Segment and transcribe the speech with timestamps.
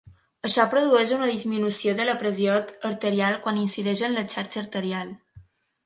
[0.47, 2.57] Això produeix una disminució de la pressió
[2.91, 5.19] arterial quan incideix en la xarxa arterial.